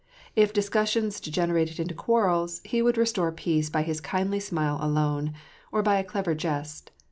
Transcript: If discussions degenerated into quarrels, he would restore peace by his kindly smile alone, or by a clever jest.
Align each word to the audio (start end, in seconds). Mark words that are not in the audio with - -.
If 0.35 0.51
discussions 0.51 1.19
degenerated 1.19 1.79
into 1.79 1.93
quarrels, 1.93 2.59
he 2.63 2.81
would 2.81 2.97
restore 2.97 3.31
peace 3.31 3.69
by 3.69 3.83
his 3.83 4.01
kindly 4.01 4.39
smile 4.39 4.79
alone, 4.81 5.33
or 5.71 5.83
by 5.83 5.97
a 5.99 6.03
clever 6.03 6.33
jest. 6.33 6.89